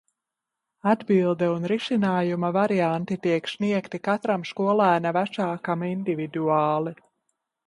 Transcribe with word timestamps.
Atbilde 0.91 1.49
un 1.57 1.67
risinājuma 1.71 2.51
varianti 2.55 3.19
tiek 3.27 3.51
sniegti 3.53 4.01
katram 4.09 4.47
skolēna 4.53 5.13
vecākam 5.19 5.87
individuāli. 5.91 6.97